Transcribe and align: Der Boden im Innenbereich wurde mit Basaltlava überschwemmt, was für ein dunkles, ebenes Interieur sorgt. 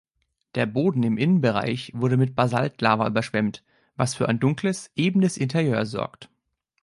Der 0.55 0.65
Boden 0.65 1.03
im 1.03 1.15
Innenbereich 1.19 1.91
wurde 1.93 2.17
mit 2.17 2.35
Basaltlava 2.35 3.05
überschwemmt, 3.05 3.63
was 3.97 4.15
für 4.15 4.27
ein 4.27 4.39
dunkles, 4.39 4.89
ebenes 4.95 5.37
Interieur 5.37 5.85
sorgt. 5.85 6.27